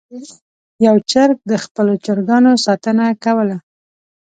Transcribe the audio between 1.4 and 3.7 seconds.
د خپلو چرګانو ساتنه کوله.